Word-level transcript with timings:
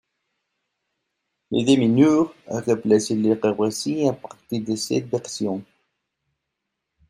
Le 1.51 1.63
démineur 1.63 2.33
a 2.47 2.59
remplacé 2.61 3.13
le 3.13 3.33
Reversi 3.33 4.07
à 4.07 4.13
partir 4.13 4.63
de 4.63 4.75
cette 4.75 5.05
version. 5.05 5.63